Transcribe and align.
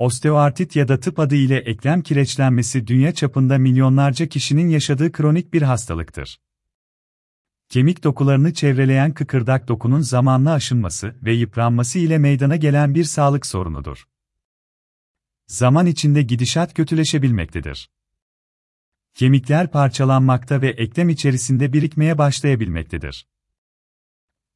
Osteoartrit 0.00 0.76
ya 0.76 0.88
da 0.88 1.00
tıp 1.00 1.18
adı 1.18 1.34
ile 1.34 1.56
eklem 1.56 2.02
kireçlenmesi 2.02 2.86
dünya 2.86 3.14
çapında 3.14 3.58
milyonlarca 3.58 4.26
kişinin 4.26 4.68
yaşadığı 4.68 5.12
kronik 5.12 5.52
bir 5.52 5.62
hastalıktır. 5.62 6.40
Kemik 7.68 8.04
dokularını 8.04 8.54
çevreleyen 8.54 9.14
kıkırdak 9.14 9.68
dokunun 9.68 10.00
zamanla 10.00 10.52
aşınması 10.52 11.16
ve 11.22 11.32
yıpranması 11.32 11.98
ile 11.98 12.18
meydana 12.18 12.56
gelen 12.56 12.94
bir 12.94 13.04
sağlık 13.04 13.46
sorunudur. 13.46 14.08
Zaman 15.46 15.86
içinde 15.86 16.22
gidişat 16.22 16.74
kötüleşebilmektedir. 16.74 17.90
Kemikler 19.14 19.70
parçalanmakta 19.70 20.62
ve 20.62 20.68
eklem 20.68 21.08
içerisinde 21.08 21.72
birikmeye 21.72 22.18
başlayabilmektedir. 22.18 23.26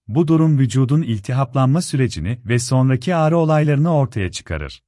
Bu 0.08 0.28
durum 0.28 0.58
vücudun 0.58 1.02
iltihaplanma 1.02 1.82
sürecini 1.82 2.40
ve 2.44 2.58
sonraki 2.58 3.14
ağrı 3.14 3.38
olaylarını 3.38 3.94
ortaya 3.94 4.30
çıkarır. 4.30 4.82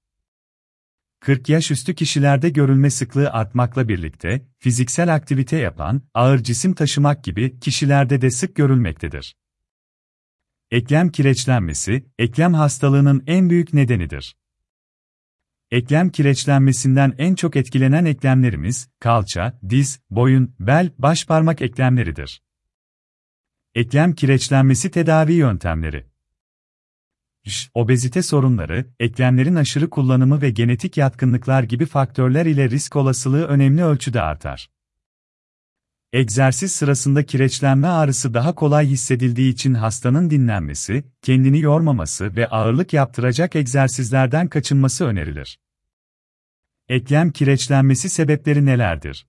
40 1.21 1.49
yaş 1.49 1.71
üstü 1.71 1.95
kişilerde 1.95 2.49
görülme 2.49 2.91
sıklığı 2.91 3.31
artmakla 3.31 3.89
birlikte, 3.89 4.47
fiziksel 4.59 5.15
aktivite 5.15 5.57
yapan, 5.57 6.03
ağır 6.15 6.39
cisim 6.39 6.75
taşımak 6.75 7.25
gibi 7.25 7.61
kişilerde 7.61 8.21
de 8.21 8.31
sık 8.31 8.57
görülmektedir. 8.57 9.37
Eklem 10.71 11.09
kireçlenmesi, 11.09 12.07
eklem 12.19 12.55
hastalığının 12.55 13.23
en 13.27 13.51
büyük 13.51 13.75
nedenidir. 13.75 14.37
Eklem 15.71 16.11
kireçlenmesinden 16.11 17.15
en 17.19 17.35
çok 17.35 17.57
etkilenen 17.57 18.05
eklemlerimiz, 18.05 18.89
kalça, 19.01 19.61
diz, 19.69 20.01
boyun, 20.11 20.55
bel, 20.61 20.91
baş 20.99 21.27
parmak 21.27 21.63
eklemleridir. 21.63 22.43
Eklem 23.75 24.15
kireçlenmesi 24.15 24.91
tedavi 24.91 25.33
yöntemleri 25.33 26.16
obezite 27.75 28.23
sorunları, 28.23 28.87
eklemlerin 29.01 29.55
aşırı 29.55 29.91
kullanımı 29.91 30.43
ve 30.43 30.51
genetik 30.51 30.97
yatkınlıklar 30.97 31.63
gibi 31.63 31.87
faktörler 31.87 32.47
ile 32.47 32.71
risk 32.71 32.97
olasılığı 32.97 33.47
önemli 33.47 33.85
ölçüde 33.85 34.23
artar. 34.23 34.71
Egzersiz 36.13 36.73
sırasında 36.73 37.27
kireçlenme 37.27 37.89
ağrısı 37.89 38.35
daha 38.35 38.55
kolay 38.55 38.87
hissedildiği 38.87 39.53
için 39.53 39.75
hastanın 39.75 40.31
dinlenmesi, 40.31 41.05
kendini 41.23 41.61
yormaması 41.61 42.37
ve 42.37 42.49
ağırlık 42.49 42.93
yaptıracak 42.93 43.57
egzersizlerden 43.57 44.49
kaçınması 44.49 45.05
önerilir. 45.05 45.61
Eklem 46.89 47.31
kireçlenmesi 47.31 48.09
sebepleri 48.09 48.67
nelerdir? 48.67 49.27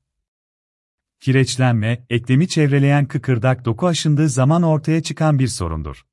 Kireçlenme, 1.19 2.05
eklemi 2.09 2.47
çevreleyen 2.47 3.05
kıkırdak 3.05 3.65
doku 3.65 3.87
aşındığı 3.87 4.29
zaman 4.29 4.63
ortaya 4.63 5.03
çıkan 5.03 5.39
bir 5.39 5.47
sorundur. 5.47 6.05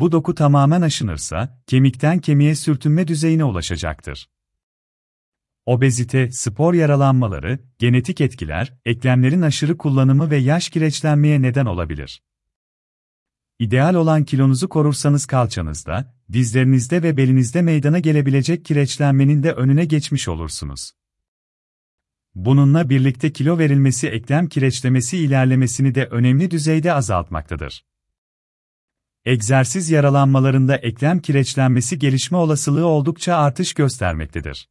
Bu 0.00 0.12
doku 0.12 0.34
tamamen 0.34 0.82
aşınırsa, 0.82 1.62
kemikten 1.66 2.18
kemiğe 2.18 2.54
sürtünme 2.54 3.08
düzeyine 3.08 3.44
ulaşacaktır. 3.44 4.30
Obezite, 5.66 6.32
spor 6.32 6.74
yaralanmaları, 6.74 7.58
genetik 7.78 8.20
etkiler, 8.20 8.74
eklemlerin 8.84 9.42
aşırı 9.42 9.76
kullanımı 9.76 10.30
ve 10.30 10.36
yaş 10.36 10.68
kireçlenmeye 10.68 11.42
neden 11.42 11.66
olabilir. 11.66 12.22
İdeal 13.58 13.94
olan 13.94 14.24
kilonuzu 14.24 14.68
korursanız 14.68 15.26
kalçanızda, 15.26 16.14
dizlerinizde 16.32 17.02
ve 17.02 17.16
belinizde 17.16 17.62
meydana 17.62 17.98
gelebilecek 17.98 18.64
kireçlenmenin 18.64 19.42
de 19.42 19.52
önüne 19.52 19.84
geçmiş 19.84 20.28
olursunuz. 20.28 20.92
Bununla 22.34 22.90
birlikte 22.90 23.32
kilo 23.32 23.58
verilmesi 23.58 24.08
eklem 24.08 24.48
kireçlemesi 24.48 25.18
ilerlemesini 25.18 25.94
de 25.94 26.06
önemli 26.06 26.50
düzeyde 26.50 26.92
azaltmaktadır. 26.92 27.84
Egzersiz 29.26 29.90
yaralanmalarında 29.90 30.76
eklem 30.76 31.20
kireçlenmesi 31.20 31.98
gelişme 31.98 32.38
olasılığı 32.38 32.86
oldukça 32.86 33.36
artış 33.36 33.74
göstermektedir. 33.74 34.68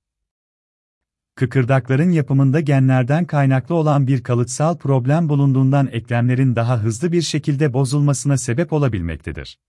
Kıkırdakların 1.36 2.12
yapımında 2.12 2.60
genlerden 2.60 3.26
kaynaklı 3.26 3.76
olan 3.76 4.08
bir 4.08 4.24
kalıtsal 4.24 4.78
problem 4.78 5.30
bulunduğundan 5.30 5.90
eklemlerin 5.92 6.56
daha 6.56 6.84
hızlı 6.84 7.12
bir 7.12 7.22
şekilde 7.22 7.74
bozulmasına 7.74 8.38
sebep 8.38 8.74
olabilmektedir. 8.74 9.60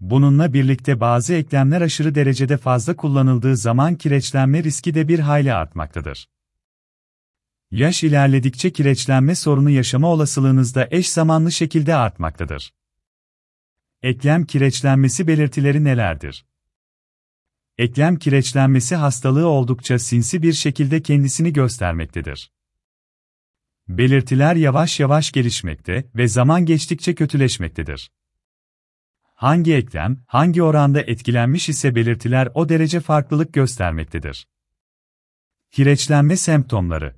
Bununla 0.00 0.52
birlikte 0.52 1.00
bazı 1.00 1.34
eklemler 1.34 1.80
aşırı 1.80 2.14
derecede 2.14 2.56
fazla 2.56 2.96
kullanıldığı 2.96 3.56
zaman 3.56 3.94
kireçlenme 3.94 4.64
riski 4.64 4.94
de 4.94 5.08
bir 5.08 5.18
hayli 5.18 5.54
artmaktadır. 5.54 6.28
Yaş 7.70 8.04
ilerledikçe 8.04 8.72
kireçlenme 8.72 9.34
sorunu 9.34 9.70
yaşama 9.70 10.08
olasılığınız 10.08 10.74
da 10.74 10.88
eş 10.90 11.08
zamanlı 11.08 11.52
şekilde 11.52 11.94
artmaktadır. 11.94 12.72
Eklem 14.02 14.44
kireçlenmesi 14.44 15.26
belirtileri 15.26 15.84
nelerdir? 15.84 16.46
Eklem 17.78 18.16
kireçlenmesi 18.16 18.96
hastalığı 18.96 19.46
oldukça 19.48 19.98
sinsi 19.98 20.42
bir 20.42 20.52
şekilde 20.52 21.02
kendisini 21.02 21.52
göstermektedir. 21.52 22.52
Belirtiler 23.88 24.56
yavaş 24.56 25.00
yavaş 25.00 25.32
gelişmekte 25.32 26.10
ve 26.14 26.28
zaman 26.28 26.66
geçtikçe 26.66 27.14
kötüleşmektedir. 27.14 28.10
Hangi 29.22 29.74
eklem, 29.74 30.24
hangi 30.26 30.62
oranda 30.62 31.00
etkilenmiş 31.00 31.68
ise 31.68 31.94
belirtiler 31.94 32.48
o 32.54 32.68
derece 32.68 33.00
farklılık 33.00 33.54
göstermektedir. 33.54 34.48
Kireçlenme 35.70 36.36
semptomları 36.36 37.16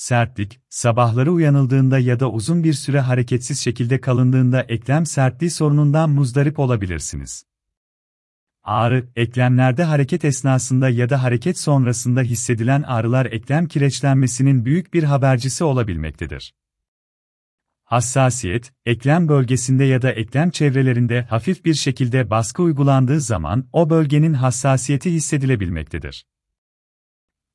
Sertlik, 0.00 0.60
sabahları 0.68 1.32
uyanıldığında 1.32 1.98
ya 1.98 2.20
da 2.20 2.30
uzun 2.30 2.64
bir 2.64 2.72
süre 2.72 3.00
hareketsiz 3.00 3.60
şekilde 3.60 4.00
kalındığında 4.00 4.62
eklem 4.62 5.06
sertliği 5.06 5.50
sorunundan 5.50 6.10
muzdarip 6.10 6.58
olabilirsiniz. 6.58 7.44
Ağrı, 8.64 9.08
eklemlerde 9.16 9.84
hareket 9.84 10.24
esnasında 10.24 10.88
ya 10.88 11.10
da 11.10 11.22
hareket 11.22 11.58
sonrasında 11.58 12.22
hissedilen 12.22 12.82
ağrılar 12.82 13.26
eklem 13.26 13.66
kireçlenmesinin 13.66 14.64
büyük 14.64 14.94
bir 14.94 15.02
habercisi 15.02 15.64
olabilmektedir. 15.64 16.54
Hassasiyet, 17.84 18.72
eklem 18.86 19.28
bölgesinde 19.28 19.84
ya 19.84 20.02
da 20.02 20.12
eklem 20.12 20.50
çevrelerinde 20.50 21.22
hafif 21.22 21.64
bir 21.64 21.74
şekilde 21.74 22.30
baskı 22.30 22.62
uygulandığı 22.62 23.20
zaman 23.20 23.68
o 23.72 23.90
bölgenin 23.90 24.34
hassasiyeti 24.34 25.12
hissedilebilmektedir. 25.12 26.24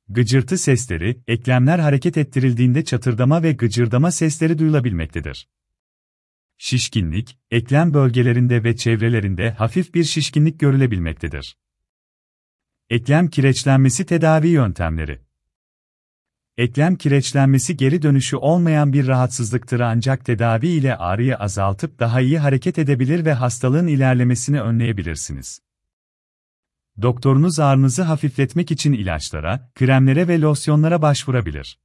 Gıcırtı 0.08 0.58
sesleri, 0.58 1.22
eklemler 1.26 1.78
hareket 1.78 2.16
ettirildiğinde 2.16 2.84
çatırdama 2.84 3.42
ve 3.42 3.52
gıcırdama 3.52 4.10
sesleri 4.10 4.58
duyulabilmektedir. 4.58 5.48
Şişkinlik, 6.58 7.38
eklem 7.50 7.94
bölgelerinde 7.94 8.64
ve 8.64 8.76
çevrelerinde 8.76 9.50
hafif 9.50 9.94
bir 9.94 10.04
şişkinlik 10.04 10.60
görülebilmektedir. 10.60 11.56
Eklem 12.90 13.28
kireçlenmesi 13.28 14.06
tedavi 14.06 14.48
yöntemleri 14.48 15.20
Eklem 16.56 16.96
kireçlenmesi 16.96 17.76
geri 17.76 18.02
dönüşü 18.02 18.36
olmayan 18.36 18.92
bir 18.92 19.06
rahatsızlıktır 19.06 19.80
ancak 19.80 20.24
tedavi 20.24 20.68
ile 20.68 20.96
ağrıyı 20.96 21.36
azaltıp 21.36 21.98
daha 21.98 22.20
iyi 22.20 22.38
hareket 22.38 22.78
edebilir 22.78 23.24
ve 23.24 23.32
hastalığın 23.32 23.86
ilerlemesini 23.86 24.60
önleyebilirsiniz. 24.60 25.65
Doktorunuz 27.02 27.60
ağrınızı 27.60 28.02
hafifletmek 28.02 28.70
için 28.70 28.92
ilaçlara, 28.92 29.70
kremlere 29.74 30.28
ve 30.28 30.40
losyonlara 30.40 31.02
başvurabilir. 31.02 31.78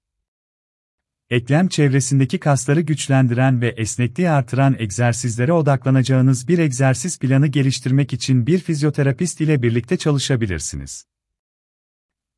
Eklem 1.29 1.67
çevresindeki 1.67 2.39
kasları 2.39 2.81
güçlendiren 2.81 3.61
ve 3.61 3.67
esnekliği 3.67 4.29
artıran 4.29 4.75
egzersizlere 4.79 5.53
odaklanacağınız 5.53 6.47
bir 6.47 6.59
egzersiz 6.59 7.19
planı 7.19 7.47
geliştirmek 7.47 8.13
için 8.13 8.47
bir 8.47 8.59
fizyoterapist 8.59 9.41
ile 9.41 9.61
birlikte 9.61 9.97
çalışabilirsiniz. 9.97 11.05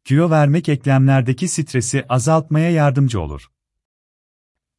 Kilo 0.05 0.29
vermek 0.29 0.69
eklemlerdeki 0.69 1.47
stresi 1.47 2.05
azaltmaya 2.09 2.69
yardımcı 2.69 3.22
olur. 3.22 3.47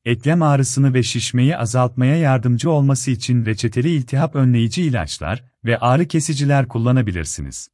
Eklem 0.05 0.43
ağrısını 0.43 0.95
ve 0.95 1.03
şişmeyi 1.03 1.57
azaltmaya 1.57 2.17
yardımcı 2.17 2.71
olması 2.71 3.11
için 3.11 3.47
reçeteli 3.47 3.91
iltihap 3.91 4.35
önleyici 4.35 4.83
ilaçlar 4.83 5.45
ve 5.65 5.79
ağrı 5.79 6.09
kesiciler 6.09 6.69
kullanabilirsiniz. 6.69 7.74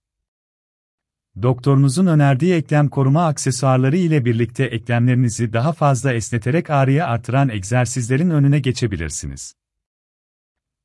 Doktorunuzun 1.43 2.07
önerdiği 2.07 2.55
eklem 2.55 2.89
koruma 2.89 3.27
aksesuarları 3.27 3.97
ile 3.97 4.25
birlikte 4.25 4.65
eklemlerinizi 4.65 5.53
daha 5.53 5.73
fazla 5.73 6.13
esneterek 6.13 6.71
ağrıyı 6.71 7.05
artıran 7.05 7.49
egzersizlerin 7.49 8.31
önüne 8.31 8.59
geçebilirsiniz. 8.59 9.55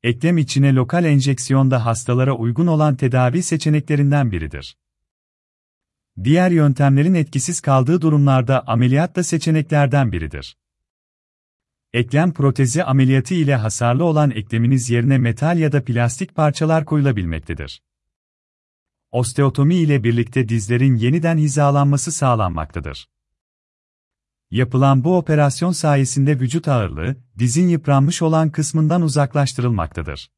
Eklem 0.04 0.38
içine 0.38 0.76
lokal 0.76 1.06
enjeksiyon 1.06 1.72
da 1.72 1.86
hastalara 1.86 2.34
uygun 2.34 2.68
olan 2.68 2.96
tedavi 2.96 3.44
seçeneklerinden 3.44 4.32
biridir. 4.32 4.78
Diğer 6.24 6.52
yöntemlerin 6.52 7.14
etkisiz 7.14 7.62
kaldığı 7.62 8.02
durumlarda 8.02 8.68
ameliyat 8.68 9.16
da 9.16 9.24
seçeneklerden 9.24 10.12
biridir. 10.12 10.58
Eklem 11.94 12.34
protezi 12.34 12.84
ameliyatı 12.84 13.34
ile 13.34 13.56
hasarlı 13.56 14.04
olan 14.04 14.32
ekleminiz 14.32 14.90
yerine 14.90 15.18
metal 15.18 15.58
ya 15.58 15.72
da 15.72 15.84
plastik 15.84 16.36
parçalar 16.36 16.86
koyulabilmektedir 16.86 17.82
osteotomi 19.16 19.76
ile 19.76 20.04
birlikte 20.04 20.50
dizlerin 20.50 20.96
yeniden 20.96 21.38
hizalanması 21.38 22.12
sağlanmaktadır. 22.12 23.10
Yapılan 24.52 25.04
bu 25.04 25.18
operasyon 25.18 25.72
sayesinde 25.72 26.40
vücut 26.40 26.68
ağırlığı, 26.68 27.16
dizin 27.40 27.68
yıpranmış 27.68 28.22
olan 28.22 28.50
kısmından 28.50 29.02
uzaklaştırılmaktadır. 29.02 30.30